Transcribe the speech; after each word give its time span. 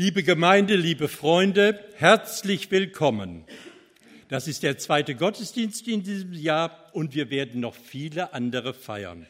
Liebe 0.00 0.22
Gemeinde, 0.22 0.76
liebe 0.76 1.08
Freunde, 1.08 1.84
herzlich 1.96 2.70
willkommen. 2.70 3.44
Das 4.28 4.46
ist 4.46 4.62
der 4.62 4.78
zweite 4.78 5.16
Gottesdienst 5.16 5.88
in 5.88 6.04
diesem 6.04 6.34
Jahr 6.34 6.88
und 6.92 7.16
wir 7.16 7.30
werden 7.30 7.60
noch 7.60 7.74
viele 7.74 8.32
andere 8.32 8.74
feiern. 8.74 9.26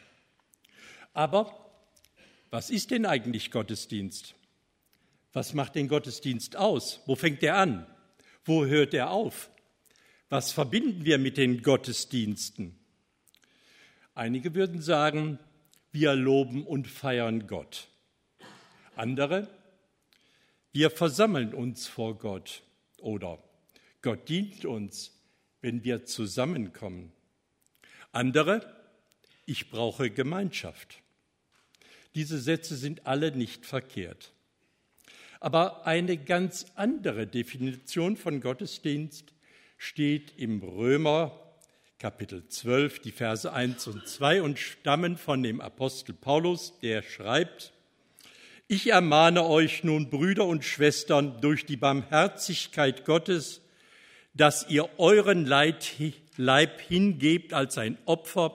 Aber 1.15 1.71
was 2.51 2.69
ist 2.69 2.91
denn 2.91 3.07
eigentlich 3.07 3.49
Gottesdienst? 3.49 4.35
Was 5.33 5.55
macht 5.55 5.73
den 5.73 5.87
Gottesdienst 5.87 6.55
aus? 6.55 7.01
Wo 7.07 7.15
fängt 7.15 7.41
er 7.41 7.57
an? 7.57 7.87
Wo 8.45 8.63
hört 8.63 8.93
er 8.93 9.09
auf? 9.09 9.49
Was 10.29 10.51
verbinden 10.51 11.03
wir 11.03 11.17
mit 11.17 11.37
den 11.37 11.63
Gottesdiensten? 11.63 12.77
Einige 14.13 14.53
würden 14.53 14.83
sagen, 14.83 15.39
wir 15.91 16.13
loben 16.13 16.63
und 16.63 16.87
feiern 16.87 17.47
Gott. 17.47 17.87
Andere, 18.95 19.47
wir 20.71 20.91
versammeln 20.91 21.53
uns 21.53 21.87
vor 21.87 22.17
Gott 22.17 22.63
oder 22.97 23.39
Gott 24.01 24.29
dient 24.29 24.65
uns, 24.65 25.11
wenn 25.61 25.83
wir 25.83 26.05
zusammenkommen. 26.05 27.11
Andere, 28.11 28.61
ich 29.45 29.69
brauche 29.69 30.09
Gemeinschaft. 30.09 31.01
Diese 32.15 32.39
Sätze 32.39 32.75
sind 32.75 33.05
alle 33.05 33.35
nicht 33.35 33.65
verkehrt. 33.65 34.31
Aber 35.39 35.85
eine 35.85 36.17
ganz 36.17 36.67
andere 36.75 37.27
Definition 37.27 38.17
von 38.17 38.41
Gottesdienst 38.41 39.33
steht 39.77 40.33
im 40.37 40.61
Römer 40.61 41.37
Kapitel 41.97 42.47
12, 42.47 42.99
die 42.99 43.11
Verse 43.11 43.51
1 43.51 43.87
und 43.87 44.07
2 44.07 44.41
und 44.41 44.57
stammen 44.57 45.17
von 45.17 45.43
dem 45.43 45.59
Apostel 45.59 46.13
Paulus, 46.13 46.79
der 46.79 47.01
schreibt, 47.01 47.73
ich 48.71 48.91
ermahne 48.91 49.45
euch 49.45 49.83
nun, 49.83 50.11
Brüder 50.11 50.45
und 50.45 50.63
Schwestern, 50.63 51.41
durch 51.41 51.65
die 51.65 51.75
Barmherzigkeit 51.75 53.03
Gottes, 53.03 53.61
dass 54.35 54.69
ihr 54.69 54.87
euren 54.99 55.47
Leib 55.47 56.79
hingebt 56.81 57.51
als 57.51 57.79
ein 57.79 57.97
Opfer, 58.05 58.53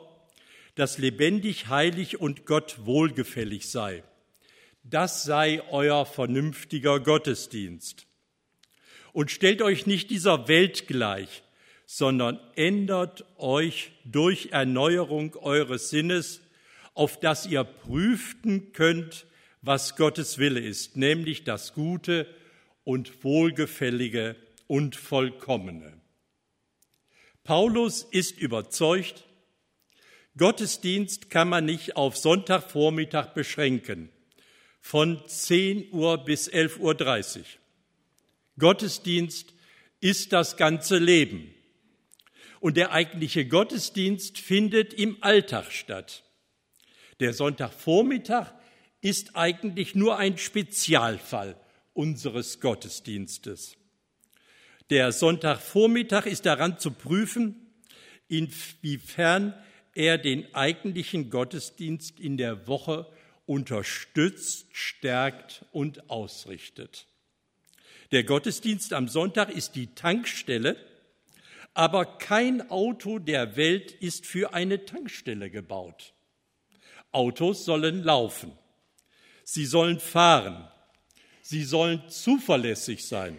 das 0.77 0.98
lebendig, 0.98 1.66
heilig 1.66 2.20
und 2.20 2.47
Gott 2.47 2.77
wohlgefällig 2.84 3.69
sei. 3.69 4.05
Das 4.84 5.25
sei 5.25 5.61
euer 5.70 6.06
vernünftiger 6.06 7.00
Gottesdienst. 7.00 8.06
Und 9.12 9.33
stellt 9.33 9.62
euch 9.62 9.84
nicht 9.84 10.10
dieser 10.10 10.47
Welt 10.47 10.86
gleich, 10.86 11.42
sondern 11.86 12.38
ändert 12.55 13.25
euch 13.36 13.91
durch 14.05 14.50
Erneuerung 14.53 15.34
eures 15.34 15.91
Sinnes, 15.91 16.41
auf 16.94 17.19
dass 17.19 17.47
ihr 17.47 17.64
prüften 17.64 18.72
könnt, 18.72 19.27
was 19.64 19.96
Gottes 19.96 20.38
Wille 20.38 20.60
ist, 20.60 20.96
nämlich 20.96 21.44
das 21.44 21.72
Gute 21.72 22.26
und 22.84 23.24
Wohlgefällige 23.24 24.36
und 24.66 24.94
Vollkommene. 24.94 26.00
Paulus 27.44 28.02
ist 28.02 28.38
überzeugt, 28.38 29.24
Gottesdienst 30.36 31.30
kann 31.30 31.48
man 31.48 31.64
nicht 31.64 31.96
auf 31.96 32.16
Sonntagvormittag 32.16 33.34
beschränken, 33.34 34.10
von 34.80 35.22
10 35.26 35.92
Uhr 35.92 36.24
bis 36.24 36.50
11.30 36.50 37.38
Uhr. 37.38 37.44
Gottesdienst 38.58 39.54
ist 40.00 40.32
das 40.32 40.56
ganze 40.56 40.98
Leben. 40.98 41.54
Und 42.60 42.76
der 42.76 42.92
eigentliche 42.92 43.46
Gottesdienst 43.46 44.38
findet 44.38 44.92
im 44.92 45.22
Alltag 45.22 45.72
statt. 45.72 46.24
Der 47.20 47.32
Sonntagvormittag 47.32 48.52
ist 49.05 49.36
eigentlich 49.36 49.94
nur 49.94 50.16
ein 50.16 50.38
Spezialfall 50.38 51.56
unseres 51.92 52.60
Gottesdienstes. 52.60 53.77
Der 54.88 55.12
Sonntagvormittag 55.12 56.24
ist 56.24 56.47
daran 56.47 56.78
zu 56.78 56.91
prüfen, 56.91 57.70
inwiefern 58.28 59.53
er 59.94 60.16
den 60.16 60.54
eigentlichen 60.54 61.28
Gottesdienst 61.28 62.19
in 62.19 62.38
der 62.38 62.66
Woche 62.66 63.06
unterstützt, 63.44 64.69
stärkt 64.72 65.66
und 65.71 66.09
ausrichtet. 66.09 67.06
Der 68.10 68.25
Gottesdienst 68.25 68.94
am 68.94 69.09
Sonntag 69.09 69.50
ist 69.50 69.76
die 69.76 69.94
Tankstelle, 69.94 70.76
aber 71.75 72.06
kein 72.06 72.71
Auto 72.71 73.19
der 73.19 73.56
Welt 73.56 73.92
ist 73.92 74.25
für 74.25 74.54
eine 74.54 74.86
Tankstelle 74.86 75.50
gebaut. 75.50 76.15
Autos 77.12 77.66
sollen 77.66 78.03
laufen. 78.03 78.53
Sie 79.44 79.66
sollen 79.66 80.00
fahren. 80.00 80.69
Sie 81.43 81.65
sollen 81.65 82.09
zuverlässig 82.09 83.06
sein. 83.06 83.37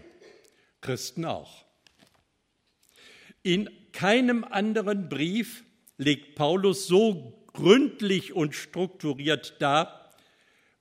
Christen 0.79 1.25
auch. 1.25 1.65
In 3.41 3.69
keinem 3.91 4.43
anderen 4.43 5.09
Brief 5.09 5.63
legt 5.97 6.35
Paulus 6.35 6.87
so 6.87 7.43
gründlich 7.53 8.33
und 8.33 8.53
strukturiert 8.53 9.55
dar, 9.59 10.11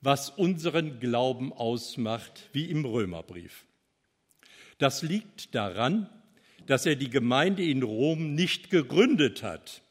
was 0.02 0.28
unseren 0.28 1.00
Glauben 1.00 1.52
ausmacht, 1.52 2.50
wie 2.52 2.66
im 2.66 2.84
Römerbrief. 2.84 3.64
Das 4.76 5.02
liegt 5.02 5.54
daran, 5.54 6.10
dass 6.66 6.84
er 6.84 6.96
die 6.96 7.08
Gemeinde 7.08 7.64
in 7.64 7.82
Rom 7.82 8.34
nicht 8.34 8.68
gegründet 8.68 9.42
hat. 9.42 9.82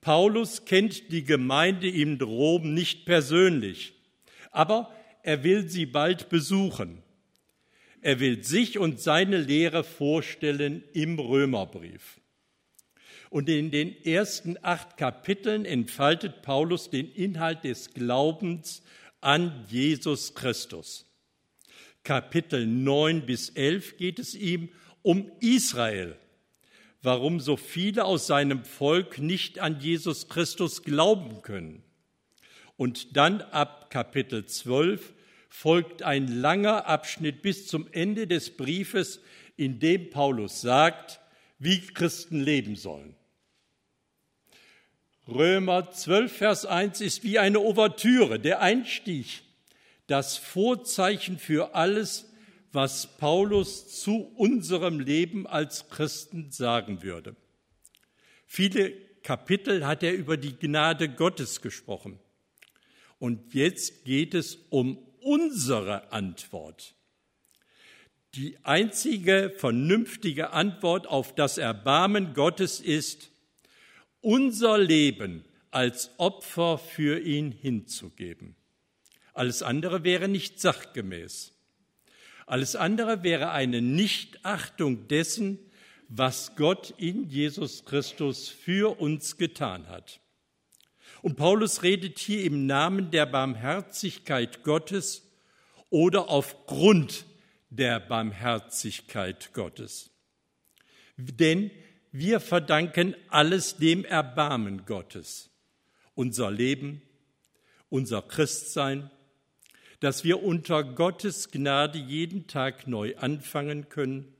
Paulus 0.00 0.64
kennt 0.64 1.12
die 1.12 1.24
Gemeinde 1.24 1.88
in 1.88 2.20
Rom 2.20 2.74
nicht 2.74 3.04
persönlich 3.04 3.95
aber 4.56 4.90
er 5.22 5.44
will 5.44 5.68
sie 5.68 5.84
bald 5.84 6.30
besuchen. 6.30 7.02
Er 8.00 8.20
will 8.20 8.42
sich 8.42 8.78
und 8.78 8.98
seine 8.98 9.36
Lehre 9.38 9.84
vorstellen 9.84 10.82
im 10.94 11.18
Römerbrief. 11.18 12.20
Und 13.28 13.50
in 13.50 13.70
den 13.70 14.02
ersten 14.04 14.56
acht 14.62 14.96
Kapiteln 14.96 15.66
entfaltet 15.66 16.40
Paulus 16.40 16.88
den 16.88 17.12
Inhalt 17.12 17.64
des 17.64 17.92
Glaubens 17.92 18.82
an 19.20 19.66
Jesus 19.68 20.34
Christus. 20.34 21.04
Kapitel 22.02 22.66
9 22.66 23.26
bis 23.26 23.50
11 23.50 23.98
geht 23.98 24.18
es 24.18 24.34
ihm 24.34 24.70
um 25.02 25.30
Israel, 25.40 26.16
warum 27.02 27.40
so 27.40 27.58
viele 27.58 28.06
aus 28.06 28.26
seinem 28.26 28.64
Volk 28.64 29.18
nicht 29.18 29.58
an 29.58 29.80
Jesus 29.80 30.28
Christus 30.28 30.82
glauben 30.82 31.42
können. 31.42 31.82
Und 32.76 33.16
dann 33.16 33.40
ab 33.40 33.90
Kapitel 33.90 34.46
12 34.46 35.14
folgt 35.48 36.02
ein 36.02 36.28
langer 36.28 36.86
Abschnitt 36.86 37.42
bis 37.42 37.66
zum 37.66 37.88
Ende 37.92 38.26
des 38.26 38.56
Briefes, 38.56 39.20
in 39.56 39.78
dem 39.78 40.10
Paulus 40.10 40.60
sagt, 40.60 41.20
wie 41.58 41.80
Christen 41.80 42.40
leben 42.40 42.76
sollen. 42.76 43.16
Römer 45.26 45.90
12, 45.90 46.32
Vers 46.32 46.66
1 46.66 47.00
ist 47.00 47.24
wie 47.24 47.38
eine 47.38 47.58
Ouvertüre, 47.58 48.38
der 48.38 48.60
Einstieg, 48.60 49.42
das 50.06 50.36
Vorzeichen 50.36 51.38
für 51.38 51.74
alles, 51.74 52.30
was 52.72 53.16
Paulus 53.16 54.02
zu 54.02 54.30
unserem 54.36 55.00
Leben 55.00 55.46
als 55.46 55.88
Christen 55.88 56.52
sagen 56.52 57.02
würde. 57.02 57.34
Viele 58.46 58.92
Kapitel 59.22 59.84
hat 59.86 60.02
er 60.02 60.14
über 60.14 60.36
die 60.36 60.56
Gnade 60.56 61.08
Gottes 61.08 61.60
gesprochen. 61.62 62.20
Und 63.18 63.54
jetzt 63.54 64.04
geht 64.04 64.34
es 64.34 64.56
um 64.70 64.98
unsere 65.20 66.12
Antwort. 66.12 66.94
Die 68.34 68.56
einzige 68.64 69.52
vernünftige 69.56 70.50
Antwort 70.52 71.06
auf 71.06 71.34
das 71.34 71.56
Erbarmen 71.56 72.34
Gottes 72.34 72.80
ist, 72.80 73.30
unser 74.20 74.76
Leben 74.76 75.44
als 75.70 76.10
Opfer 76.18 76.78
für 76.78 77.20
ihn 77.20 77.50
hinzugeben. 77.50 78.56
Alles 79.32 79.62
andere 79.62 80.04
wäre 80.04 80.28
nicht 80.28 80.60
sachgemäß. 80.60 81.52
Alles 82.46 82.76
andere 82.76 83.22
wäre 83.22 83.50
eine 83.50 83.82
Nichtachtung 83.82 85.08
dessen, 85.08 85.58
was 86.08 86.56
Gott 86.56 86.94
in 86.96 87.28
Jesus 87.28 87.84
Christus 87.84 88.48
für 88.48 89.00
uns 89.00 89.36
getan 89.36 89.88
hat. 89.88 90.20
Und 91.22 91.36
Paulus 91.36 91.82
redet 91.82 92.18
hier 92.18 92.44
im 92.44 92.66
Namen 92.66 93.10
der 93.10 93.26
Barmherzigkeit 93.26 94.62
Gottes 94.62 95.22
oder 95.90 96.28
aufgrund 96.28 97.24
der 97.70 98.00
Barmherzigkeit 98.00 99.52
Gottes. 99.52 100.10
Denn 101.16 101.70
wir 102.12 102.40
verdanken 102.40 103.14
alles 103.28 103.76
dem 103.76 104.04
Erbarmen 104.04 104.86
Gottes. 104.86 105.50
Unser 106.14 106.50
Leben, 106.50 107.02
unser 107.88 108.22
Christsein, 108.22 109.10
dass 110.00 110.24
wir 110.24 110.42
unter 110.42 110.84
Gottes 110.84 111.50
Gnade 111.50 111.98
jeden 111.98 112.46
Tag 112.46 112.86
neu 112.86 113.16
anfangen 113.16 113.88
können 113.88 114.34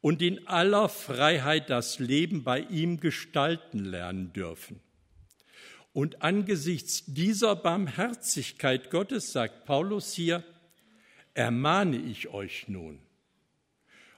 und 0.00 0.22
in 0.22 0.46
aller 0.46 0.88
Freiheit 0.88 1.70
das 1.70 1.98
Leben 1.98 2.44
bei 2.44 2.60
ihm 2.60 3.00
gestalten 3.00 3.84
lernen 3.84 4.32
dürfen. 4.32 4.80
Und 5.96 6.20
angesichts 6.20 7.04
dieser 7.06 7.56
Barmherzigkeit 7.56 8.90
Gottes 8.90 9.32
sagt 9.32 9.64
Paulus 9.64 10.12
hier, 10.12 10.44
ermahne 11.32 11.96
ich 11.96 12.28
euch 12.28 12.68
nun. 12.68 12.98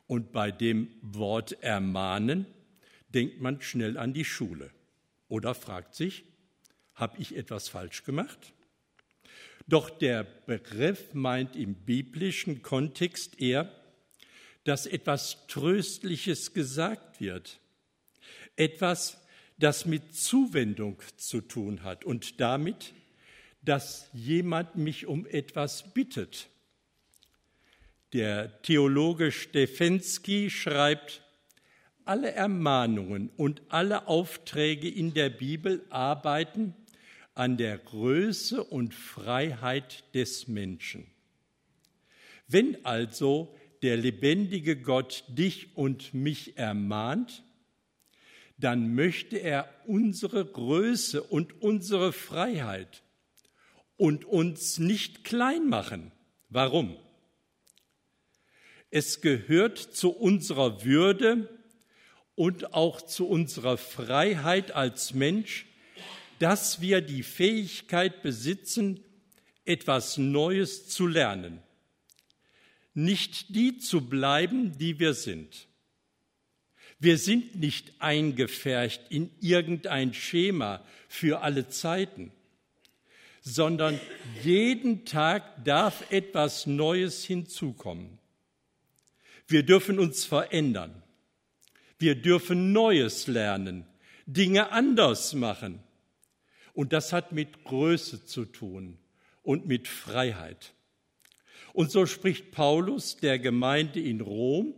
Und 0.08 0.32
bei 0.32 0.50
dem 0.50 0.90
Wort 1.02 1.52
ermahnen 1.62 2.46
denkt 3.14 3.40
man 3.40 3.62
schnell 3.62 3.96
an 3.96 4.12
die 4.12 4.24
Schule 4.24 4.72
oder 5.28 5.54
fragt 5.54 5.94
sich, 5.94 6.24
habe 6.94 7.16
ich 7.20 7.36
etwas 7.36 7.68
falsch 7.68 8.02
gemacht? 8.02 8.54
Doch 9.68 9.88
der 9.88 10.24
Begriff 10.24 11.14
meint 11.14 11.54
im 11.54 11.76
biblischen 11.76 12.60
Kontext 12.60 13.40
eher, 13.40 13.72
dass 14.64 14.84
etwas 14.84 15.46
Tröstliches 15.46 16.54
gesagt 16.54 17.20
wird, 17.20 17.60
etwas, 18.56 19.24
das 19.58 19.86
mit 19.86 20.14
Zuwendung 20.14 20.98
zu 21.16 21.40
tun 21.40 21.82
hat 21.82 22.04
und 22.04 22.40
damit, 22.40 22.94
dass 23.62 24.08
jemand 24.12 24.76
mich 24.76 25.06
um 25.06 25.26
etwas 25.26 25.92
bittet. 25.92 26.48
Der 28.12 28.62
Theologe 28.62 29.32
Stefensky 29.32 30.48
schreibt, 30.48 31.22
alle 32.04 32.32
Ermahnungen 32.32 33.28
und 33.36 33.60
alle 33.68 34.08
Aufträge 34.08 34.88
in 34.88 35.12
der 35.12 35.28
Bibel 35.28 35.84
arbeiten 35.90 36.74
an 37.34 37.58
der 37.58 37.76
Größe 37.76 38.64
und 38.64 38.94
Freiheit 38.94 40.04
des 40.14 40.48
Menschen. 40.48 41.06
Wenn 42.46 42.82
also 42.86 43.54
der 43.82 43.98
lebendige 43.98 44.80
Gott 44.80 45.22
dich 45.28 45.76
und 45.76 46.14
mich 46.14 46.56
ermahnt, 46.56 47.44
dann 48.58 48.94
möchte 48.94 49.36
er 49.38 49.72
unsere 49.86 50.44
Größe 50.44 51.22
und 51.22 51.62
unsere 51.62 52.12
Freiheit 52.12 53.04
und 53.96 54.24
uns 54.24 54.78
nicht 54.78 55.24
klein 55.24 55.68
machen. 55.68 56.12
Warum? 56.48 56.96
Es 58.90 59.20
gehört 59.20 59.78
zu 59.78 60.10
unserer 60.10 60.84
Würde 60.84 61.48
und 62.34 62.74
auch 62.74 63.00
zu 63.00 63.28
unserer 63.28 63.76
Freiheit 63.76 64.72
als 64.72 65.14
Mensch, 65.14 65.66
dass 66.38 66.80
wir 66.80 67.00
die 67.00 67.22
Fähigkeit 67.22 68.22
besitzen, 68.22 69.04
etwas 69.64 70.16
Neues 70.16 70.88
zu 70.88 71.06
lernen, 71.06 71.62
nicht 72.94 73.54
die 73.54 73.78
zu 73.78 74.08
bleiben, 74.08 74.78
die 74.78 74.98
wir 74.98 75.14
sind. 75.14 75.67
Wir 77.00 77.16
sind 77.16 77.54
nicht 77.54 77.92
eingefärcht 78.00 79.02
in 79.08 79.30
irgendein 79.40 80.14
Schema 80.14 80.84
für 81.08 81.42
alle 81.42 81.68
Zeiten, 81.68 82.32
sondern 83.40 84.00
jeden 84.42 85.04
Tag 85.04 85.64
darf 85.64 86.10
etwas 86.10 86.66
Neues 86.66 87.24
hinzukommen. 87.24 88.18
Wir 89.46 89.62
dürfen 89.62 89.98
uns 89.98 90.24
verändern. 90.24 91.02
Wir 91.98 92.14
dürfen 92.14 92.72
Neues 92.72 93.26
lernen, 93.26 93.86
Dinge 94.26 94.72
anders 94.72 95.34
machen. 95.34 95.80
Und 96.74 96.92
das 96.92 97.12
hat 97.12 97.32
mit 97.32 97.64
Größe 97.64 98.24
zu 98.24 98.44
tun 98.44 98.98
und 99.42 99.66
mit 99.66 99.88
Freiheit. 99.88 100.74
Und 101.72 101.90
so 101.90 102.06
spricht 102.06 102.50
Paulus 102.50 103.16
der 103.16 103.38
Gemeinde 103.38 104.00
in 104.00 104.20
Rom 104.20 104.74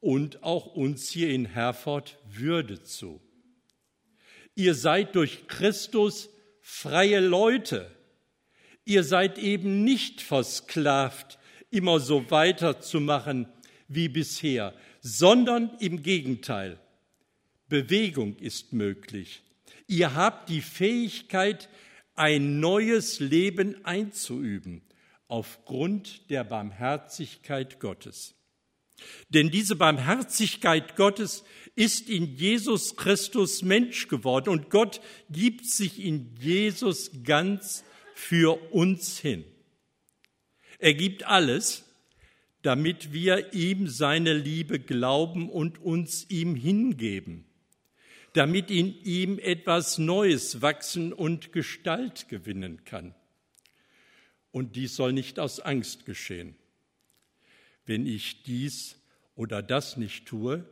und 0.00 0.42
auch 0.42 0.66
uns 0.66 1.10
hier 1.10 1.30
in 1.30 1.46
Herford 1.46 2.18
Würde 2.28 2.82
zu. 2.82 3.20
Ihr 4.54 4.74
seid 4.74 5.14
durch 5.14 5.46
Christus 5.46 6.30
freie 6.60 7.20
Leute. 7.20 7.90
Ihr 8.84 9.04
seid 9.04 9.38
eben 9.38 9.84
nicht 9.84 10.20
versklavt, 10.20 11.38
immer 11.70 12.00
so 12.00 12.30
weiterzumachen, 12.30 13.46
wie 13.88 14.08
bisher, 14.08 14.74
sondern 15.00 15.76
im 15.80 16.02
Gegenteil. 16.02 16.78
Bewegung 17.68 18.36
ist 18.36 18.72
möglich. 18.72 19.42
Ihr 19.86 20.14
habt 20.14 20.48
die 20.48 20.60
Fähigkeit, 20.60 21.68
ein 22.14 22.60
neues 22.60 23.18
Leben 23.20 23.84
einzuüben 23.84 24.82
aufgrund 25.28 26.28
der 26.28 26.44
Barmherzigkeit 26.44 27.80
Gottes. 27.80 28.34
Denn 29.28 29.50
diese 29.50 29.76
Barmherzigkeit 29.76 30.96
Gottes 30.96 31.44
ist 31.76 32.10
in 32.10 32.36
Jesus 32.36 32.96
Christus 32.96 33.62
Mensch 33.62 34.08
geworden 34.08 34.50
und 34.50 34.70
Gott 34.70 35.00
gibt 35.30 35.66
sich 35.66 36.02
in 36.04 36.34
Jesus 36.38 37.10
ganz 37.24 37.84
für 38.14 38.72
uns 38.72 39.18
hin. 39.18 39.44
Er 40.78 40.94
gibt 40.94 41.24
alles, 41.24 41.84
damit 42.62 43.12
wir 43.12 43.52
ihm 43.54 43.88
seine 43.88 44.34
Liebe 44.34 44.80
glauben 44.80 45.48
und 45.48 45.80
uns 45.80 46.26
ihm 46.28 46.54
hingeben, 46.54 47.46
damit 48.34 48.70
in 48.70 48.94
ihm 49.02 49.38
etwas 49.38 49.98
Neues 49.98 50.60
wachsen 50.60 51.12
und 51.12 51.52
Gestalt 51.52 52.28
gewinnen 52.28 52.84
kann. 52.84 53.14
Und 54.52 54.76
dies 54.76 54.96
soll 54.96 55.12
nicht 55.12 55.38
aus 55.38 55.60
Angst 55.60 56.04
geschehen. 56.04 56.56
Wenn 57.90 58.06
ich 58.06 58.44
dies 58.44 58.96
oder 59.34 59.62
das 59.62 59.96
nicht 59.96 60.26
tue, 60.26 60.64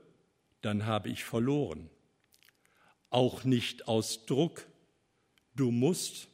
dann 0.63 0.87
habe 0.87 1.11
ich 1.11 1.25
verloren. 1.25 1.91
Auch 3.11 3.45
nicht 3.45 3.89
aus 3.89 4.25
Druck, 4.27 4.67
du 5.55 5.71
musst, 5.71 6.29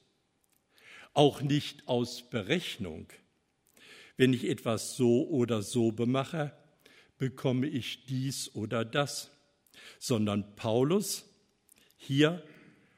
auch 1.13 1.41
nicht 1.41 1.89
aus 1.89 2.29
Berechnung 2.29 3.13
wenn 4.17 4.33
ich 4.33 4.49
etwas 4.49 4.97
so 4.97 5.29
oder 5.29 5.63
so 5.63 5.93
bemache, 5.93 6.53
bekomme 7.19 7.67
ich 7.67 8.07
dies 8.07 8.55
oder 8.55 8.85
das, 8.85 9.31
sondern 9.99 10.57
Paulus 10.57 11.25
hier 11.97 12.43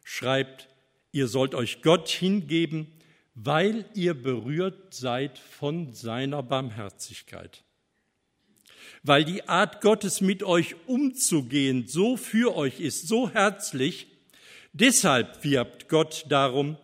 schreibt, 0.04 0.68
ihr 1.12 1.28
sollt 1.28 1.54
euch 1.54 1.82
Gott 1.82 2.08
hingeben, 2.08 2.92
weil 3.34 3.84
ihr 3.94 4.14
berührt 4.14 4.94
seid 4.94 5.38
von 5.38 5.92
seiner 5.92 6.42
Barmherzigkeit. 6.42 7.62
Weil 9.02 9.24
die 9.24 9.48
Art 9.48 9.80
Gottes 9.80 10.20
mit 10.20 10.42
euch 10.42 10.76
umzugehen 10.86 11.86
so 11.86 12.16
für 12.16 12.56
euch 12.56 12.80
ist, 12.80 13.08
so 13.08 13.30
herzlich, 13.30 14.08
deshalb 14.72 15.44
wirbt 15.44 15.88
Gott 15.88 16.26
darum, 16.28 16.76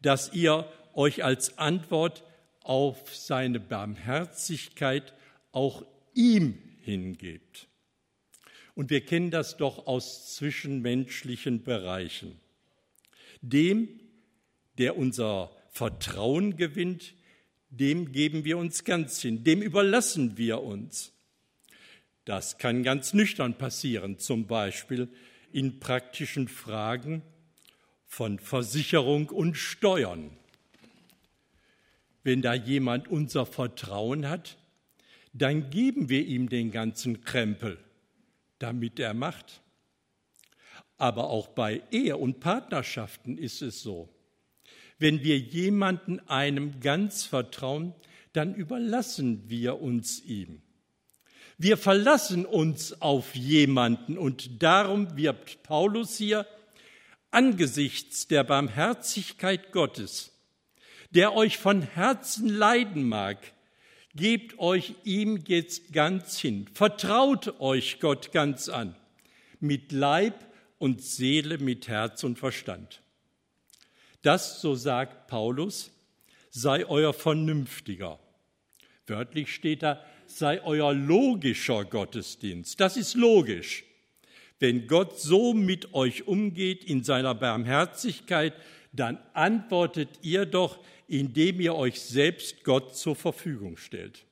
dass 0.00 0.32
ihr 0.32 0.70
euch 0.94 1.24
als 1.24 1.58
Antwort 1.58 2.24
auf 2.62 3.14
seine 3.14 3.60
Barmherzigkeit 3.60 5.14
auch 5.52 5.84
ihm 6.14 6.58
hingebt. 6.80 7.68
Und 8.74 8.90
wir 8.90 9.00
kennen 9.00 9.30
das 9.30 9.56
doch 9.56 9.86
aus 9.86 10.34
zwischenmenschlichen 10.34 11.62
Bereichen. 11.62 12.38
Dem, 13.40 13.88
der 14.78 14.96
unser 14.98 15.50
Vertrauen 15.70 16.56
gewinnt, 16.56 17.14
dem 17.70 18.12
geben 18.12 18.44
wir 18.44 18.58
uns 18.58 18.84
ganz 18.84 19.20
hin, 19.20 19.44
dem 19.44 19.62
überlassen 19.62 20.36
wir 20.36 20.62
uns. 20.62 21.12
Das 22.26 22.58
kann 22.58 22.82
ganz 22.82 23.14
nüchtern 23.14 23.56
passieren, 23.56 24.18
zum 24.18 24.46
Beispiel 24.46 25.08
in 25.50 25.80
praktischen 25.80 26.48
Fragen 26.48 27.22
von 28.04 28.38
Versicherung 28.38 29.30
und 29.30 29.56
Steuern 29.56 30.36
wenn 32.26 32.42
da 32.42 32.54
jemand 32.54 33.06
unser 33.06 33.46
Vertrauen 33.46 34.28
hat, 34.28 34.58
dann 35.32 35.70
geben 35.70 36.08
wir 36.08 36.26
ihm 36.26 36.48
den 36.48 36.72
ganzen 36.72 37.20
Krempel, 37.20 37.78
damit 38.58 38.98
er 38.98 39.14
macht. 39.14 39.62
Aber 40.98 41.30
auch 41.30 41.46
bei 41.46 41.82
Ehe 41.92 42.16
und 42.16 42.40
Partnerschaften 42.40 43.38
ist 43.38 43.62
es 43.62 43.80
so. 43.80 44.08
Wenn 44.98 45.22
wir 45.22 45.38
jemanden 45.38 46.18
einem 46.28 46.80
ganz 46.80 47.22
vertrauen, 47.22 47.94
dann 48.32 48.56
überlassen 48.56 49.48
wir 49.48 49.80
uns 49.80 50.20
ihm. 50.24 50.62
Wir 51.58 51.76
verlassen 51.76 52.44
uns 52.44 53.00
auf 53.00 53.34
jemanden 53.34 54.18
und 54.18 54.62
darum 54.62 55.16
wirbt 55.16 55.62
Paulus 55.62 56.16
hier 56.16 56.46
angesichts 57.30 58.26
der 58.28 58.44
Barmherzigkeit 58.44 59.72
Gottes 59.72 60.32
der 61.16 61.34
euch 61.34 61.58
von 61.58 61.82
Herzen 61.82 62.48
leiden 62.48 63.08
mag, 63.08 63.38
gebt 64.14 64.58
euch 64.58 64.94
ihm 65.04 65.42
jetzt 65.46 65.92
ganz 65.92 66.38
hin, 66.38 66.66
vertraut 66.72 67.60
euch 67.60 68.00
Gott 68.00 68.32
ganz 68.32 68.68
an, 68.68 68.94
mit 69.60 69.92
Leib 69.92 70.34
und 70.78 71.02
Seele, 71.02 71.58
mit 71.58 71.88
Herz 71.88 72.24
und 72.24 72.38
Verstand. 72.38 73.00
Das, 74.22 74.60
so 74.60 74.74
sagt 74.74 75.28
Paulus, 75.28 75.90
sei 76.50 76.86
euer 76.86 77.14
vernünftiger. 77.14 78.18
Wörtlich 79.06 79.54
steht 79.54 79.82
da, 79.82 80.04
sei 80.30 80.62
euer 80.62 80.94
logischer 80.94 81.84
Gottesdienst. 81.84 82.80
Das 82.80 82.96
ist 82.96 83.14
logisch. 83.14 83.84
Wenn 84.58 84.86
Gott 84.86 85.18
so 85.20 85.52
mit 85.52 85.94
euch 85.94 86.26
umgeht 86.26 86.84
in 86.84 87.04
seiner 87.04 87.34
Barmherzigkeit, 87.34 88.54
dann 88.92 89.18
antwortet 89.34 90.08
ihr 90.22 90.46
doch 90.46 90.78
indem 91.08 91.60
ihr 91.60 91.74
euch 91.74 92.00
selbst 92.00 92.64
Gott 92.64 92.96
zur 92.96 93.16
Verfügung 93.16 93.76
stellt. 93.76 94.24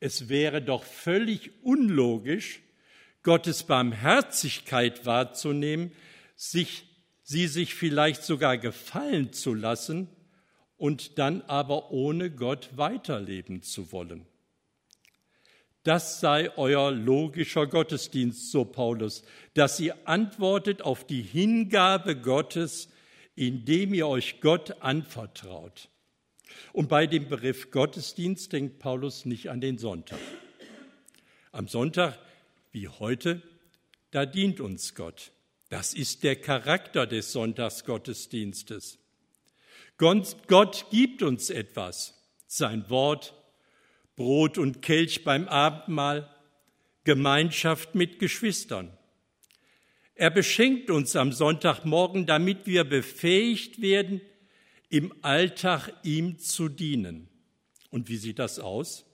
Es 0.00 0.28
wäre 0.28 0.60
doch 0.60 0.84
völlig 0.84 1.52
unlogisch, 1.62 2.60
Gottes 3.22 3.62
Barmherzigkeit 3.62 5.06
wahrzunehmen, 5.06 5.92
sich, 6.36 6.84
sie 7.22 7.46
sich 7.46 7.74
vielleicht 7.74 8.22
sogar 8.22 8.58
gefallen 8.58 9.32
zu 9.32 9.54
lassen 9.54 10.08
und 10.76 11.18
dann 11.18 11.40
aber 11.42 11.90
ohne 11.90 12.30
Gott 12.30 12.70
weiterleben 12.76 13.62
zu 13.62 13.92
wollen. 13.92 14.26
Das 15.84 16.18
sei 16.18 16.50
euer 16.56 16.90
logischer 16.90 17.66
Gottesdienst, 17.66 18.50
so 18.50 18.64
Paulus, 18.64 19.22
dass 19.52 19.78
ihr 19.78 19.96
antwortet 20.06 20.80
auf 20.80 21.06
die 21.06 21.20
Hingabe 21.20 22.16
Gottes, 22.16 22.88
indem 23.36 23.92
ihr 23.92 24.08
euch 24.08 24.40
Gott 24.40 24.82
anvertraut. 24.82 25.90
Und 26.72 26.88
bei 26.88 27.06
dem 27.06 27.28
Begriff 27.28 27.70
Gottesdienst 27.70 28.52
denkt 28.52 28.78
Paulus 28.78 29.26
nicht 29.26 29.50
an 29.50 29.60
den 29.60 29.76
Sonntag. 29.76 30.18
Am 31.52 31.68
Sonntag, 31.68 32.18
wie 32.72 32.88
heute, 32.88 33.42
da 34.10 34.24
dient 34.24 34.60
uns 34.60 34.94
Gott. 34.94 35.32
Das 35.68 35.92
ist 35.92 36.24
der 36.24 36.36
Charakter 36.36 37.06
des 37.06 37.30
Sonntagsgottesdienstes. 37.32 38.98
Gott 39.98 40.86
gibt 40.90 41.22
uns 41.22 41.50
etwas, 41.50 42.14
sein 42.46 42.88
Wort, 42.88 43.34
Brot 44.16 44.58
und 44.58 44.82
Kelch 44.82 45.24
beim 45.24 45.48
Abendmahl, 45.48 46.30
Gemeinschaft 47.04 47.94
mit 47.94 48.18
Geschwistern. 48.18 48.96
Er 50.14 50.30
beschenkt 50.30 50.90
uns 50.90 51.16
am 51.16 51.32
Sonntagmorgen, 51.32 52.26
damit 52.26 52.66
wir 52.66 52.84
befähigt 52.84 53.80
werden, 53.80 54.20
im 54.88 55.12
Alltag 55.22 55.92
ihm 56.04 56.38
zu 56.38 56.68
dienen. 56.68 57.28
Und 57.90 58.08
wie 58.08 58.16
sieht 58.16 58.38
das 58.38 58.60
aus? 58.60 59.04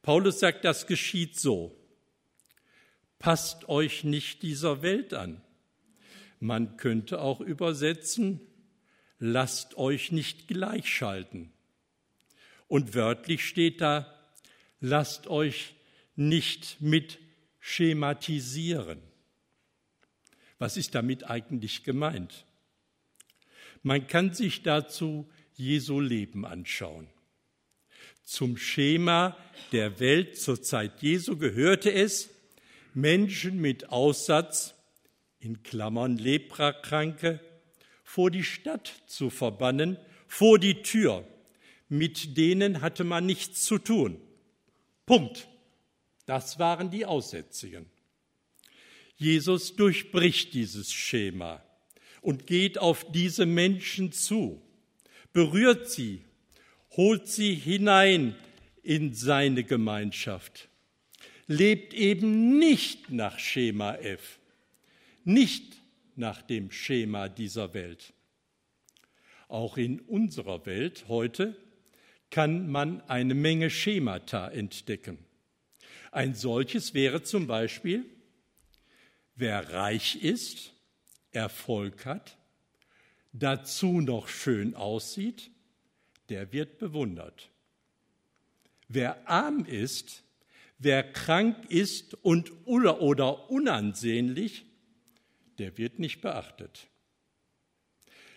Paulus 0.00 0.40
sagt, 0.40 0.64
das 0.64 0.86
geschieht 0.86 1.38
so. 1.38 1.78
Passt 3.18 3.68
euch 3.68 4.04
nicht 4.04 4.42
dieser 4.42 4.82
Welt 4.82 5.14
an. 5.14 5.42
Man 6.40 6.76
könnte 6.76 7.20
auch 7.20 7.40
übersetzen, 7.40 8.40
lasst 9.18 9.76
euch 9.76 10.10
nicht 10.10 10.48
gleichschalten. 10.48 11.52
Und 12.72 12.94
wörtlich 12.94 13.44
steht 13.44 13.82
da, 13.82 14.18
lasst 14.80 15.26
euch 15.26 15.74
nicht 16.16 16.80
mit 16.80 17.18
schematisieren. 17.60 18.98
Was 20.56 20.78
ist 20.78 20.94
damit 20.94 21.28
eigentlich 21.28 21.84
gemeint? 21.84 22.46
Man 23.82 24.06
kann 24.06 24.32
sich 24.32 24.62
dazu 24.62 25.28
Jesu 25.52 26.00
Leben 26.00 26.46
anschauen. 26.46 27.08
Zum 28.24 28.56
Schema 28.56 29.36
der 29.72 30.00
Welt 30.00 30.40
zur 30.40 30.62
Zeit 30.62 31.02
Jesu 31.02 31.36
gehörte 31.36 31.92
es, 31.92 32.30
Menschen 32.94 33.60
mit 33.60 33.90
Aussatz, 33.90 34.74
in 35.40 35.62
Klammern 35.62 36.16
Leprakranke, 36.16 37.38
vor 38.02 38.30
die 38.30 38.44
Stadt 38.44 38.90
zu 39.06 39.28
verbannen, 39.28 39.98
vor 40.26 40.58
die 40.58 40.80
Tür, 40.82 41.26
mit 41.92 42.38
denen 42.38 42.80
hatte 42.80 43.04
man 43.04 43.26
nichts 43.26 43.64
zu 43.64 43.76
tun. 43.76 44.18
Punkt. 45.04 45.46
Das 46.24 46.58
waren 46.58 46.90
die 46.90 47.04
Aussätzigen. 47.04 47.84
Jesus 49.16 49.76
durchbricht 49.76 50.54
dieses 50.54 50.90
Schema 50.90 51.62
und 52.22 52.46
geht 52.46 52.78
auf 52.78 53.12
diese 53.12 53.44
Menschen 53.44 54.10
zu, 54.10 54.62
berührt 55.34 55.90
sie, 55.90 56.24
holt 56.92 57.28
sie 57.28 57.54
hinein 57.54 58.36
in 58.82 59.12
seine 59.12 59.62
Gemeinschaft, 59.62 60.70
lebt 61.46 61.92
eben 61.92 62.58
nicht 62.58 63.10
nach 63.10 63.38
Schema 63.38 63.96
F, 63.96 64.38
nicht 65.24 65.76
nach 66.16 66.40
dem 66.40 66.70
Schema 66.70 67.28
dieser 67.28 67.74
Welt. 67.74 68.14
Auch 69.48 69.76
in 69.76 70.00
unserer 70.00 70.64
Welt 70.64 71.04
heute 71.08 71.54
kann 72.32 72.70
man 72.70 73.02
eine 73.08 73.34
Menge 73.34 73.68
Schemata 73.68 74.48
entdecken. 74.48 75.18
Ein 76.10 76.34
solches 76.34 76.94
wäre 76.94 77.22
zum 77.22 77.46
Beispiel, 77.46 78.06
wer 79.36 79.72
reich 79.72 80.16
ist, 80.16 80.72
Erfolg 81.30 82.06
hat, 82.06 82.38
dazu 83.32 84.00
noch 84.00 84.28
schön 84.28 84.74
aussieht, 84.74 85.50
der 86.30 86.52
wird 86.52 86.78
bewundert. 86.78 87.50
Wer 88.88 89.28
arm 89.28 89.66
ist, 89.66 90.22
wer 90.78 91.02
krank 91.02 91.70
ist 91.70 92.14
und 92.24 92.50
oder, 92.64 93.02
oder 93.02 93.50
unansehnlich, 93.50 94.64
der 95.58 95.76
wird 95.76 95.98
nicht 95.98 96.22
beachtet. 96.22 96.88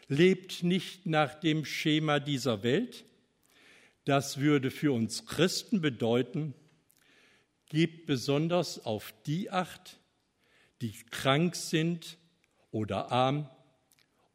Lebt 0.10 0.64
nicht 0.64 1.06
nach 1.06 1.34
dem 1.40 1.64
Schema 1.64 2.20
dieser 2.20 2.62
Welt, 2.62 3.06
das 4.06 4.40
würde 4.40 4.72
für 4.72 4.94
uns 4.94 5.26
Christen 5.26 5.82
bedeuten, 5.82 6.54
gebt 7.68 8.06
besonders 8.06 8.86
auf 8.86 9.14
die 9.26 9.50
Acht, 9.50 10.00
die 10.82 10.94
krank 11.12 11.56
sind 11.56 12.18
oder 12.72 13.12
arm 13.12 13.50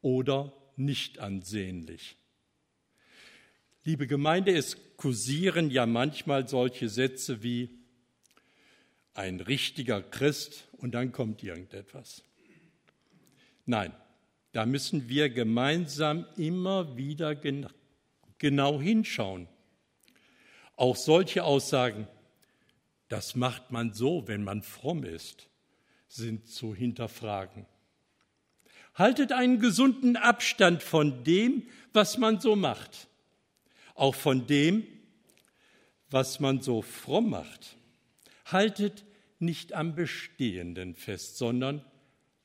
oder 0.01 0.53
nicht 0.75 1.19
ansehnlich. 1.19 2.17
Liebe 3.83 4.07
Gemeinde, 4.07 4.53
es 4.53 4.77
kursieren 4.97 5.71
ja 5.71 5.85
manchmal 5.85 6.47
solche 6.47 6.89
Sätze 6.89 7.41
wie 7.41 7.69
ein 9.13 9.39
richtiger 9.39 10.01
Christ 10.01 10.67
und 10.73 10.91
dann 10.91 11.11
kommt 11.11 11.43
irgendetwas. 11.43 12.23
Nein, 13.65 13.93
da 14.51 14.65
müssen 14.65 15.07
wir 15.09 15.29
gemeinsam 15.29 16.25
immer 16.35 16.97
wieder 16.97 17.35
genau 17.35 18.81
hinschauen. 18.81 19.47
Auch 20.81 20.95
solche 20.95 21.43
Aussagen, 21.43 22.07
das 23.07 23.35
macht 23.35 23.69
man 23.69 23.93
so, 23.93 24.27
wenn 24.27 24.43
man 24.43 24.63
fromm 24.63 25.03
ist, 25.03 25.47
sind 26.07 26.47
zu 26.47 26.73
hinterfragen. 26.73 27.67
Haltet 28.95 29.31
einen 29.31 29.59
gesunden 29.59 30.15
Abstand 30.15 30.81
von 30.81 31.23
dem, 31.23 31.67
was 31.93 32.17
man 32.17 32.39
so 32.39 32.55
macht, 32.55 33.09
auch 33.93 34.15
von 34.15 34.47
dem, 34.47 34.87
was 36.09 36.39
man 36.39 36.61
so 36.61 36.81
fromm 36.81 37.29
macht. 37.29 37.77
Haltet 38.45 39.05
nicht 39.37 39.73
am 39.73 39.93
Bestehenden 39.93 40.95
fest, 40.95 41.37
sondern 41.37 41.85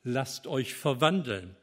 lasst 0.02 0.46
euch 0.46 0.74
verwandeln. 0.74 1.56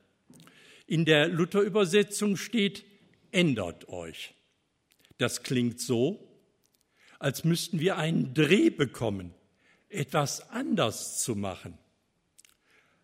In 0.88 1.06
der 1.06 1.28
Luther-Übersetzung 1.28 2.36
steht, 2.36 2.84
ändert 3.32 3.90
euch. 3.90 4.34
Das 5.20 5.44
klingt 5.44 5.80
so, 5.80 6.33
als 7.24 7.46
müssten 7.46 7.80
wir 7.80 7.96
einen 7.96 8.34
Dreh 8.34 8.70
bekommen, 8.70 9.34
etwas 9.88 10.50
anders 10.50 11.24
zu 11.24 11.38
machen. 11.38 11.78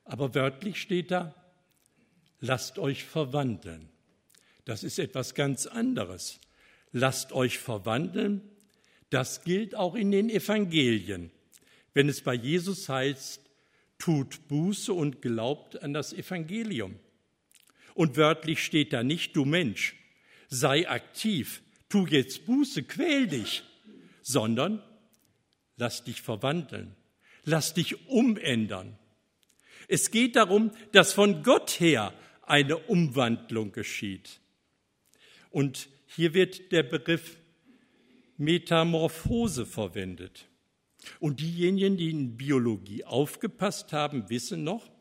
Aber 0.04 0.36
wörtlich 0.36 0.82
steht 0.82 1.10
da, 1.10 1.34
lasst 2.42 2.80
euch 2.80 3.06
verwandeln. 3.06 3.88
Das 4.66 4.84
ist 4.84 5.00
etwas 5.00 5.36
ganz 5.36 5.68
anderes. 5.68 6.42
Lasst 6.92 7.32
euch 7.32 7.60
verwandeln, 7.60 8.42
das 9.10 9.46
gilt 9.46 9.74
auch 9.74 9.96
in 9.96 10.12
den 10.12 10.30
Evangelien. 10.30 11.32
Wenn 11.94 12.10
es 12.10 12.20
bei 12.20 12.34
Jesus 12.34 12.90
heißt, 12.90 13.40
tut 14.00 14.50
Buße 14.50 14.92
und 14.92 15.22
glaubt 15.22 15.82
an 15.82 15.94
das 15.94 16.12
Evangelium. 16.12 17.00
Und 17.94 18.18
wörtlich 18.18 18.66
steht 18.66 18.92
da 18.92 19.02
nicht, 19.02 19.38
du 19.38 19.46
Mensch, 19.46 19.96
sei 20.50 20.90
aktiv, 20.90 21.62
tu 21.88 22.06
jetzt 22.06 22.46
Buße, 22.46 22.84
quäl 22.84 23.28
dich 23.28 23.64
sondern 24.30 24.84
lass 25.76 26.04
dich 26.04 26.22
verwandeln, 26.22 26.96
lass 27.46 27.74
dich 27.74 28.08
umändern. 28.08 28.96
Es 29.88 30.12
geht 30.12 30.36
darum, 30.36 30.70
dass 30.92 31.14
von 31.14 31.42
Gott 31.42 31.80
her 31.80 32.14
eine 32.44 32.78
Umwandlung 32.78 33.72
geschieht. 33.72 34.40
Und 35.50 35.90
hier 36.06 36.36
wird 36.36 36.72
der 36.72 36.84
Begriff 36.84 37.38
Metamorphose 38.38 39.66
verwendet. 39.66 40.48
Und 41.20 41.40
diejenigen, 41.40 41.98
die 41.98 42.12
in 42.12 42.38
Biologie 42.38 43.06
aufgepasst 43.06 43.94
haben, 43.94 44.30
wissen 44.30 44.64
noch, 44.64 44.92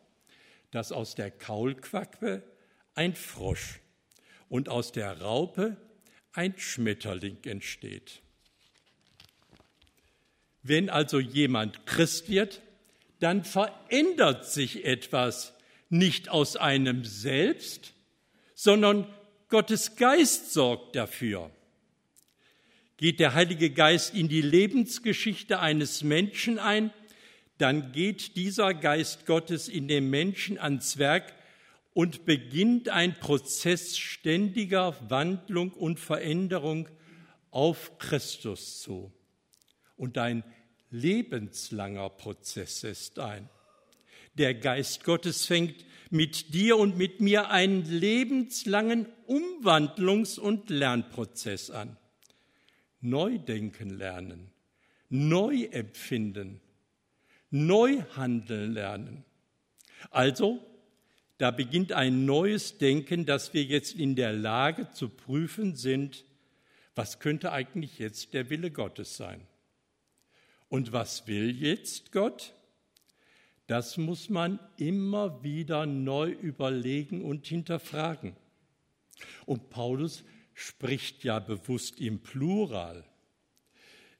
dass 0.70 0.90
aus 0.90 1.14
der 1.14 1.30
Kaulquappe 1.30 2.42
ein 2.94 3.14
Frosch 3.14 3.80
und 4.48 4.70
aus 4.70 4.90
der 4.92 5.20
Raupe 5.20 5.76
ein 6.32 6.58
Schmetterling 6.58 7.38
entsteht. 7.44 8.22
Wenn 10.68 10.90
also 10.90 11.18
jemand 11.18 11.86
Christ 11.86 12.28
wird, 12.28 12.60
dann 13.20 13.42
verändert 13.42 14.44
sich 14.44 14.84
etwas 14.84 15.54
nicht 15.88 16.28
aus 16.28 16.56
einem 16.56 17.04
selbst, 17.06 17.94
sondern 18.54 19.06
Gottes 19.48 19.96
Geist 19.96 20.52
sorgt 20.52 20.94
dafür. 20.94 21.50
geht 22.98 23.18
der 23.18 23.32
Heilige 23.32 23.70
Geist 23.70 24.14
in 24.14 24.28
die 24.28 24.42
Lebensgeschichte 24.42 25.60
eines 25.60 26.02
Menschen 26.02 26.58
ein, 26.58 26.92
dann 27.56 27.92
geht 27.92 28.36
dieser 28.36 28.74
Geist 28.74 29.24
Gottes 29.24 29.68
in 29.68 29.88
dem 29.88 30.10
Menschen 30.10 30.58
ans 30.58 30.98
Werk 30.98 31.32
und 31.94 32.26
beginnt 32.26 32.90
ein 32.90 33.18
Prozess 33.18 33.96
ständiger 33.96 34.94
Wandlung 35.08 35.72
und 35.72 35.98
Veränderung 35.98 36.88
auf 37.50 37.98
Christus 37.98 38.82
zu. 38.82 39.12
Und 39.96 40.18
ein 40.18 40.44
lebenslanger 40.90 42.10
Prozess 42.10 42.84
ist 42.84 43.18
ein. 43.18 43.48
Der 44.34 44.54
Geist 44.54 45.04
Gottes 45.04 45.46
fängt 45.46 45.84
mit 46.10 46.54
dir 46.54 46.78
und 46.78 46.96
mit 46.96 47.20
mir 47.20 47.50
einen 47.50 47.84
lebenslangen 47.84 49.06
Umwandlungs- 49.26 50.38
und 50.38 50.70
Lernprozess 50.70 51.70
an. 51.70 51.96
Neu 53.00 53.38
denken 53.38 53.90
lernen, 53.90 54.50
neu 55.08 55.64
empfinden, 55.64 56.60
neu 57.50 58.02
handeln 58.16 58.72
lernen. 58.72 59.24
Also, 60.10 60.64
da 61.38 61.50
beginnt 61.50 61.92
ein 61.92 62.24
neues 62.24 62.78
Denken, 62.78 63.24
dass 63.24 63.54
wir 63.54 63.62
jetzt 63.62 63.94
in 63.94 64.16
der 64.16 64.32
Lage 64.32 64.90
zu 64.90 65.08
prüfen 65.08 65.76
sind, 65.76 66.24
was 66.94 67.20
könnte 67.20 67.52
eigentlich 67.52 67.98
jetzt 67.98 68.34
der 68.34 68.50
Wille 68.50 68.72
Gottes 68.72 69.16
sein? 69.16 69.46
Und 70.68 70.92
was 70.92 71.26
will 71.26 71.50
jetzt 71.50 72.12
Gott? 72.12 72.54
Das 73.66 73.96
muss 73.96 74.28
man 74.28 74.60
immer 74.76 75.42
wieder 75.42 75.86
neu 75.86 76.30
überlegen 76.30 77.22
und 77.22 77.46
hinterfragen. 77.46 78.36
Und 79.46 79.70
Paulus 79.70 80.24
spricht 80.54 81.24
ja 81.24 81.38
bewusst 81.38 82.00
im 82.00 82.18
Plural. 82.20 83.04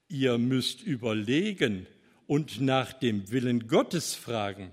Ihr 0.09 0.39
müsst 0.39 0.83
überlegen 0.83 1.87
und 2.27 2.61
nach 2.61 2.93
dem 2.93 3.31
Willen 3.31 3.69
Gottes 3.69 4.15
fragen. 4.15 4.73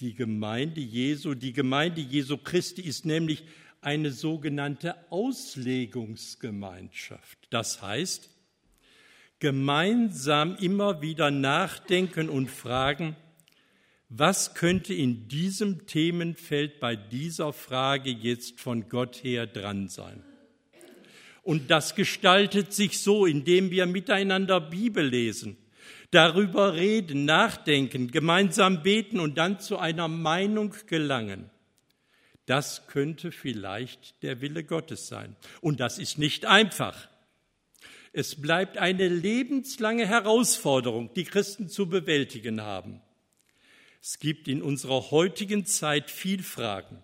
Die 0.00 0.14
Gemeinde 0.14 0.80
Jesu, 0.80 1.34
die 1.34 1.52
Gemeinde 1.52 2.00
Jesu 2.00 2.38
Christi 2.38 2.82
ist 2.82 3.04
nämlich 3.04 3.44
eine 3.80 4.12
sogenannte 4.12 4.96
Auslegungsgemeinschaft. 5.10 7.38
Das 7.50 7.82
heißt, 7.82 8.30
gemeinsam 9.38 10.56
immer 10.56 11.02
wieder 11.02 11.30
nachdenken 11.30 12.28
und 12.28 12.50
fragen, 12.50 13.16
was 14.08 14.54
könnte 14.54 14.94
in 14.94 15.28
diesem 15.28 15.86
Themenfeld 15.86 16.78
bei 16.78 16.94
dieser 16.94 17.52
Frage 17.52 18.10
jetzt 18.10 18.60
von 18.60 18.88
Gott 18.88 19.16
her 19.24 19.46
dran 19.46 19.88
sein? 19.88 20.22
Und 21.42 21.70
das 21.70 21.94
gestaltet 21.94 22.72
sich 22.72 23.00
so, 23.00 23.26
indem 23.26 23.70
wir 23.70 23.86
miteinander 23.86 24.60
Bibel 24.60 25.06
lesen, 25.06 25.58
darüber 26.10 26.74
reden, 26.74 27.24
nachdenken, 27.24 28.10
gemeinsam 28.10 28.82
beten 28.82 29.20
und 29.20 29.36
dann 29.36 29.60
zu 29.60 29.78
einer 29.78 30.08
Meinung 30.08 30.74
gelangen. 30.86 31.50
Das 32.46 32.86
könnte 32.86 33.32
vielleicht 33.32 34.22
der 34.22 34.40
Wille 34.40 34.64
Gottes 34.64 35.08
sein. 35.08 35.36
Und 35.60 35.80
das 35.80 35.98
ist 35.98 36.18
nicht 36.18 36.46
einfach. 36.46 37.08
Es 38.16 38.40
bleibt 38.40 38.78
eine 38.78 39.08
lebenslange 39.08 40.06
Herausforderung, 40.06 41.12
die 41.14 41.24
Christen 41.24 41.68
zu 41.68 41.88
bewältigen 41.88 42.60
haben. 42.60 43.00
Es 44.00 44.20
gibt 44.20 44.46
in 44.46 44.62
unserer 44.62 45.10
heutigen 45.10 45.66
Zeit 45.66 46.12
viel 46.12 46.44
Fragen, 46.44 47.02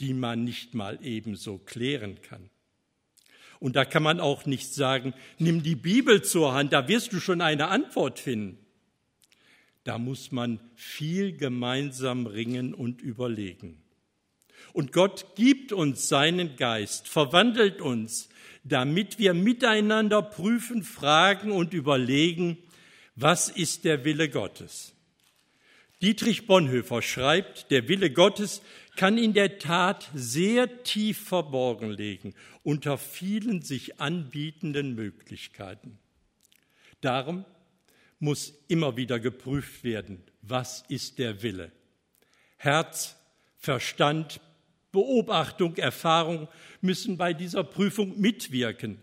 die 0.00 0.14
man 0.14 0.42
nicht 0.42 0.72
mal 0.72 0.98
ebenso 1.02 1.58
klären 1.58 2.22
kann. 2.22 2.48
Und 3.60 3.76
da 3.76 3.84
kann 3.84 4.02
man 4.02 4.20
auch 4.20 4.46
nicht 4.46 4.72
sagen, 4.72 5.12
nimm 5.38 5.62
die 5.62 5.76
Bibel 5.76 6.22
zur 6.22 6.54
Hand, 6.54 6.72
da 6.72 6.88
wirst 6.88 7.12
du 7.12 7.20
schon 7.20 7.42
eine 7.42 7.68
Antwort 7.68 8.18
finden. 8.18 8.56
Da 9.84 9.98
muss 9.98 10.32
man 10.32 10.60
viel 10.76 11.36
gemeinsam 11.36 12.26
ringen 12.26 12.72
und 12.72 13.02
überlegen. 13.02 13.82
Und 14.72 14.92
Gott 14.92 15.36
gibt 15.36 15.74
uns 15.74 16.08
seinen 16.08 16.56
Geist, 16.56 17.06
verwandelt 17.06 17.82
uns, 17.82 18.30
damit 18.64 19.18
wir 19.18 19.34
miteinander 19.34 20.22
prüfen, 20.22 20.82
fragen 20.82 21.52
und 21.52 21.74
überlegen, 21.74 22.58
was 23.16 23.48
ist 23.48 23.84
der 23.84 24.04
Wille 24.04 24.28
Gottes. 24.28 24.94
Dietrich 26.00 26.46
Bonhoeffer 26.46 27.02
schreibt, 27.02 27.70
der 27.70 27.88
Wille 27.88 28.10
Gottes 28.10 28.62
kann 28.96 29.18
in 29.18 29.32
der 29.32 29.58
Tat 29.58 30.10
sehr 30.14 30.82
tief 30.82 31.18
verborgen 31.18 31.90
liegen 31.90 32.34
unter 32.62 32.98
vielen 32.98 33.62
sich 33.62 34.00
anbietenden 34.00 34.94
Möglichkeiten. 34.94 35.98
Darum 37.00 37.44
muss 38.18 38.54
immer 38.68 38.96
wieder 38.96 39.18
geprüft 39.18 39.82
werden, 39.82 40.22
was 40.42 40.84
ist 40.88 41.18
der 41.18 41.42
Wille. 41.42 41.72
Herz, 42.56 43.16
Verstand, 43.58 44.40
Beobachtung, 44.92 45.76
Erfahrung 45.76 46.48
müssen 46.80 47.16
bei 47.16 47.32
dieser 47.32 47.64
Prüfung 47.64 48.20
mitwirken 48.20 48.98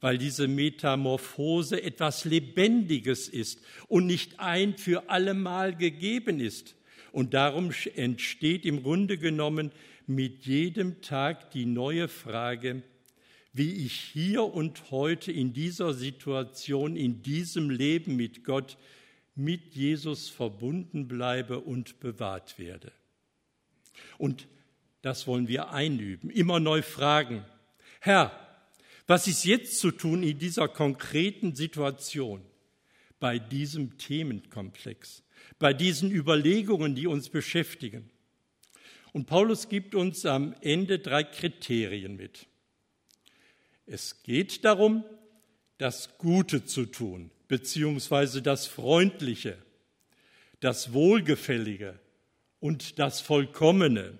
weil 0.00 0.18
diese 0.18 0.46
Metamorphose 0.46 1.82
etwas 1.82 2.24
Lebendiges 2.24 3.28
ist 3.28 3.60
und 3.88 4.06
nicht 4.06 4.38
ein 4.38 4.76
für 4.76 5.08
allemal 5.10 5.74
gegeben 5.74 6.40
ist. 6.40 6.76
Und 7.12 7.34
darum 7.34 7.72
entsteht 7.94 8.66
im 8.66 8.82
Grunde 8.82 9.16
genommen 9.16 9.72
mit 10.06 10.44
jedem 10.44 11.00
Tag 11.00 11.50
die 11.50 11.66
neue 11.66 12.08
Frage, 12.08 12.82
wie 13.52 13.86
ich 13.86 13.94
hier 13.94 14.44
und 14.44 14.90
heute 14.90 15.32
in 15.32 15.54
dieser 15.54 15.94
Situation, 15.94 16.94
in 16.94 17.22
diesem 17.22 17.70
Leben 17.70 18.16
mit 18.16 18.44
Gott, 18.44 18.76
mit 19.34 19.74
Jesus 19.74 20.28
verbunden 20.28 21.08
bleibe 21.08 21.60
und 21.60 22.00
bewahrt 22.00 22.58
werde. 22.58 22.92
Und 24.18 24.46
das 25.06 25.28
wollen 25.28 25.46
wir 25.46 25.70
einüben, 25.70 26.30
immer 26.30 26.58
neu 26.58 26.82
fragen, 26.82 27.44
Herr, 28.00 28.32
was 29.06 29.28
ist 29.28 29.44
jetzt 29.44 29.78
zu 29.78 29.92
tun 29.92 30.24
in 30.24 30.40
dieser 30.40 30.66
konkreten 30.66 31.54
Situation, 31.54 32.42
bei 33.20 33.38
diesem 33.38 33.98
Themenkomplex, 33.98 35.22
bei 35.60 35.72
diesen 35.72 36.10
Überlegungen, 36.10 36.96
die 36.96 37.06
uns 37.06 37.28
beschäftigen? 37.28 38.10
Und 39.12 39.26
Paulus 39.26 39.68
gibt 39.68 39.94
uns 39.94 40.26
am 40.26 40.56
Ende 40.60 40.98
drei 40.98 41.22
Kriterien 41.22 42.16
mit. 42.16 42.48
Es 43.86 44.24
geht 44.24 44.64
darum, 44.64 45.04
das 45.78 46.18
Gute 46.18 46.64
zu 46.64 46.84
tun, 46.84 47.30
beziehungsweise 47.46 48.42
das 48.42 48.66
Freundliche, 48.66 49.56
das 50.58 50.92
Wohlgefällige 50.92 51.96
und 52.58 52.98
das 52.98 53.20
Vollkommene. 53.20 54.18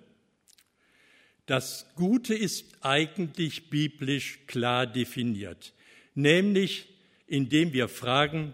Das 1.47 1.87
Gute 1.95 2.35
ist 2.35 2.65
eigentlich 2.81 3.71
biblisch 3.71 4.41
klar 4.49 4.87
definiert, 4.87 5.73
nämlich 6.15 6.89
indem 7.29 7.73
wir 7.73 7.89
fragen, 7.89 8.53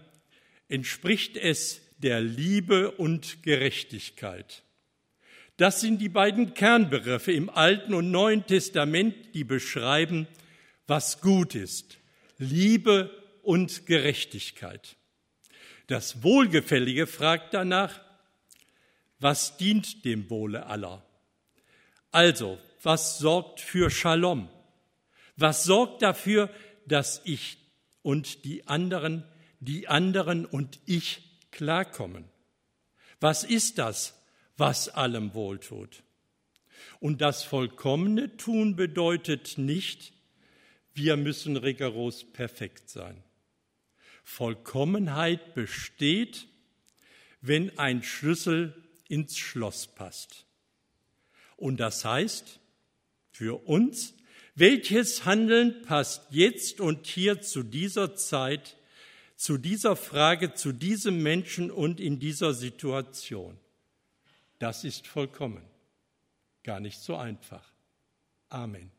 entspricht 0.68 1.37
es 1.37 1.81
der 1.98 2.20
Liebe 2.20 2.90
und 2.90 3.42
Gerechtigkeit? 3.42 4.62
Das 5.57 5.81
sind 5.81 6.00
die 6.00 6.09
beiden 6.09 6.55
Kernbegriffe 6.55 7.33
im 7.33 7.48
Alten 7.48 7.94
und 7.94 8.11
Neuen 8.11 8.46
Testament, 8.46 9.14
die 9.35 9.44
beschreiben, 9.44 10.26
was 10.87 11.20
gut 11.20 11.55
ist. 11.55 11.98
Liebe 12.38 13.11
und 13.42 13.87
Gerechtigkeit. 13.87 14.96
Das 15.87 16.22
Wohlgefällige 16.22 17.07
fragt 17.07 17.55
danach, 17.55 18.00
was 19.18 19.57
dient 19.57 20.05
dem 20.05 20.28
Wohle 20.31 20.66
aller? 20.66 21.05
Also, 22.11 22.59
was 22.82 23.18
sorgt 23.18 23.60
für 23.60 23.90
Shalom? 23.90 24.48
Was 25.36 25.64
sorgt 25.64 26.02
dafür, 26.02 26.50
dass 26.86 27.20
ich 27.24 27.58
und 28.02 28.44
die 28.44 28.66
anderen, 28.66 29.24
die 29.60 29.88
anderen 29.88 30.44
und 30.44 30.80
ich 30.86 31.22
klarkommen? 31.50 32.24
Was 33.20 33.44
ist 33.44 33.78
das, 33.78 34.20
was 34.56 34.88
allem 34.88 35.34
wohltut? 35.34 36.02
Und 36.98 37.20
das 37.20 37.44
vollkommene 37.44 38.36
Tun 38.36 38.76
bedeutet 38.76 39.58
nicht, 39.58 40.12
wir 40.94 41.16
müssen 41.16 41.56
rigoros 41.56 42.24
perfekt 42.24 42.90
sein. 42.90 43.22
Vollkommenheit 44.24 45.54
besteht, 45.54 46.46
wenn 47.40 47.78
ein 47.78 48.02
Schlüssel 48.02 48.74
ins 49.08 49.38
Schloss 49.38 49.86
passt. 49.86 50.46
Und 51.56 51.78
das 51.78 52.04
heißt, 52.04 52.60
für 53.32 53.66
uns, 53.66 54.14
welches 54.54 55.24
Handeln 55.24 55.82
passt 55.82 56.26
jetzt 56.30 56.80
und 56.80 57.06
hier 57.06 57.40
zu 57.40 57.62
dieser 57.62 58.14
Zeit, 58.14 58.76
zu 59.34 59.58
dieser 59.58 59.96
Frage, 59.96 60.54
zu 60.54 60.72
diesem 60.72 61.22
Menschen 61.22 61.70
und 61.70 61.98
in 61.98 62.20
dieser 62.20 62.54
Situation? 62.54 63.58
Das 64.58 64.84
ist 64.84 65.06
vollkommen. 65.06 65.64
Gar 66.62 66.80
nicht 66.80 67.00
so 67.00 67.16
einfach. 67.16 67.72
Amen. 68.48 68.92